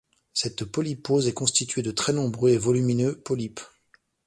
Cette 0.33 0.65
polypose 0.65 1.27
est 1.27 1.33
constituée 1.35 1.83
de 1.83 1.91
très 1.91 2.11
nombreux 2.11 2.49
et 2.49 2.57
volumineux 2.57 3.19
polypes. 3.21 3.59